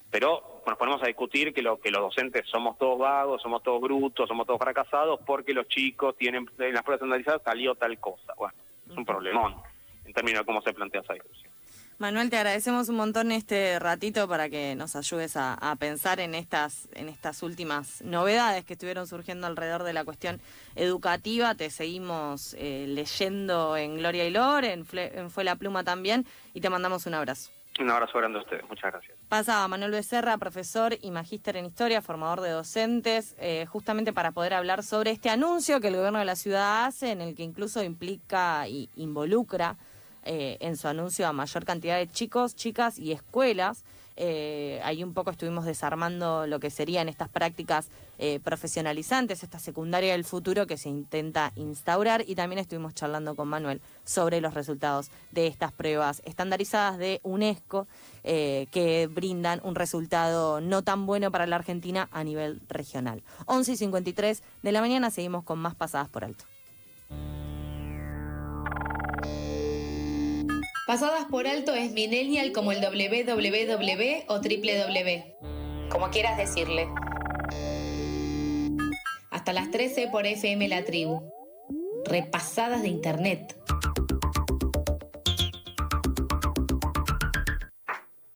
Pero 0.10 0.62
nos 0.65 0.77
ponemos 0.77 1.03
a 1.03 1.08
discutir 1.08 1.53
que, 1.53 1.62
lo, 1.62 1.79
que 1.79 1.91
los 1.91 2.01
docentes 2.01 2.48
somos 2.48 2.77
todos 2.79 2.98
vagos, 2.98 3.41
somos 3.41 3.62
todos 3.62 3.79
brutos, 3.79 4.27
somos 4.27 4.48
todos 4.48 4.60
fracasados 4.60 5.20
porque 5.25 5.53
los 5.53 5.67
chicos 5.67 6.17
tienen, 6.17 6.50
en 6.58 6.74
las 6.74 6.84
pruebas 6.84 7.01
estandarizadas 7.01 7.44
salió 7.44 7.75
tal 7.75 8.00
cosa. 8.00 8.34
Bueno, 8.36 8.55
es 8.89 8.98
un 8.98 9.05
problemón 9.05 9.55
en 10.03 10.13
términos 10.13 10.41
de 10.41 10.46
cómo 10.46 10.62
se 10.62 10.74
plantea 10.74 11.01
esa 11.01 11.13
discusión. 11.13 11.53
Manuel, 11.97 12.29
te 12.29 12.35
agradecemos 12.35 12.89
un 12.89 12.97
montón 12.97 13.31
este 13.31 13.79
ratito 13.79 14.27
para 14.27 14.49
que 14.49 14.75
nos 14.75 14.97
ayudes 14.97 15.37
a, 15.37 15.75
pensar 15.79 16.19
en 16.19 16.35
estas, 16.35 16.89
en 16.93 17.07
estas 17.07 17.41
últimas 17.41 18.01
novedades 18.01 18.65
que 18.65 18.73
estuvieron 18.73 19.07
surgiendo 19.07 19.47
alrededor 19.47 19.83
de 19.83 19.93
la 19.93 20.03
cuestión 20.03 20.41
educativa. 20.75 21.55
Te 21.55 21.69
seguimos 21.69 22.53
eh, 22.59 22.85
leyendo 22.89 23.77
en 23.77 23.95
Gloria 23.97 24.27
y 24.27 24.31
Lor, 24.31 24.65
en, 24.65 24.85
Fue 24.85 25.45
la 25.45 25.55
Pluma 25.55 25.85
también, 25.85 26.25
y 26.53 26.59
te 26.59 26.69
mandamos 26.69 27.05
un 27.05 27.13
abrazo. 27.13 27.49
Un 27.79 27.89
abrazo 27.89 28.17
grande 28.17 28.39
a 28.39 28.41
ustedes, 28.41 28.63
muchas 28.67 28.91
gracias. 28.91 29.17
Pasaba 29.29 29.65
Manuel 29.69 29.91
Becerra, 29.91 30.37
profesor 30.37 30.97
y 31.01 31.11
magíster 31.11 31.55
en 31.55 31.65
historia, 31.65 32.01
formador 32.01 32.41
de 32.41 32.49
docentes, 32.49 33.35
eh, 33.39 33.65
justamente 33.69 34.11
para 34.11 34.33
poder 34.33 34.53
hablar 34.53 34.83
sobre 34.83 35.11
este 35.11 35.29
anuncio 35.29 35.79
que 35.79 35.87
el 35.87 35.95
gobierno 35.95 36.19
de 36.19 36.25
la 36.25 36.35
ciudad 36.35 36.85
hace, 36.85 37.11
en 37.11 37.21
el 37.21 37.35
que 37.35 37.43
incluso 37.43 37.81
implica 37.83 38.67
y 38.67 38.89
involucra 38.95 39.77
eh, 40.25 40.58
en 40.60 40.75
su 40.75 40.88
anuncio 40.88 41.27
a 41.27 41.34
mayor 41.34 41.65
cantidad 41.65 41.98
de 41.98 42.08
chicos, 42.08 42.55
chicas 42.55 42.98
y 42.98 43.12
escuelas. 43.12 43.84
Eh, 44.17 44.79
ahí 44.84 45.03
un 45.03 45.13
poco 45.13 45.29
estuvimos 45.29 45.65
desarmando 45.65 46.48
lo 46.48 46.60
que 46.60 46.72
serían 46.72 47.10
estas 47.10 47.29
prácticas 47.29 47.89
eh, 48.17 48.39
profesionalizantes, 48.39 49.44
esta 49.44 49.60
secundaria 49.60 50.13
del 50.13 50.24
futuro 50.24 50.65
que 50.67 50.77
se 50.77 50.89
intenta 50.89 51.51
instaurar 51.55 52.24
y 52.25 52.34
también 52.34 52.60
estuvimos 52.60 52.96
charlando 52.96 53.36
con 53.36 53.50
Manuel 53.50 53.82
sobre 54.03 54.41
los 54.41 54.53
resultados 54.53 55.12
de 55.32 55.48
estas 55.48 55.74
pruebas 55.74 56.22
estandarizadas 56.25 56.98
de 56.98 57.20
UNESCO 57.24 57.88
que 58.24 59.08
brindan 59.12 59.62
un 59.63 59.75
resultado 59.75 60.60
no 60.60 60.82
tan 60.82 61.05
bueno 61.05 61.29
para 61.29 61.46
la 61.46 61.58
Argentina 61.58 62.08
a 62.12 62.24
nivel 62.24 62.62
regional. 62.67 63.22
11 63.46 63.74
y 63.74 63.77
53 63.77 64.41
de 64.63 64.72
la 64.72 64.82
mañana 64.82 65.12
seguimos 65.12 65.44
con 65.44 65.60
más 65.60 65.75
pasadas 65.75 66.10
por 66.10 66.24
alto. 66.24 66.46
Pasadas 70.85 71.25
por 71.31 71.47
alto 71.47 71.73
es 71.73 71.93
millennial 71.93 72.51
como 72.51 72.71
el 72.71 72.79
www 72.79 74.25
o 74.27 74.35
www, 74.35 75.89
como 75.89 76.11
quieras 76.11 76.37
decirle. 76.37 76.87
Hasta 79.31 79.51
las 79.51 79.71
13 79.71 80.09
por 80.09 80.27
FM 80.27 80.67
La 80.67 80.85
Tribu. 80.85 81.23
Repasadas 82.05 82.83
de 82.83 82.89
Internet. 82.89 83.59